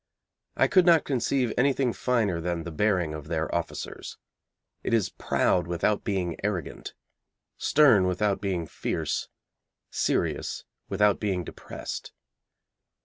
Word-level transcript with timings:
I 0.57 0.67
could 0.67 0.87
not 0.87 1.03
conceive 1.03 1.53
anything 1.59 1.93
finer 1.93 2.41
than 2.41 2.63
the 2.63 2.71
bearing 2.71 3.13
of 3.13 3.27
their 3.27 3.53
officers. 3.53 4.17
It 4.81 4.95
is 4.95 5.09
proud 5.09 5.67
without 5.67 6.03
being 6.03 6.37
arrogant, 6.43 6.95
stern 7.59 8.07
without 8.07 8.41
being 8.41 8.65
fierce, 8.65 9.29
serious 9.91 10.63
without 10.89 11.19
being 11.19 11.43
depressed. 11.43 12.13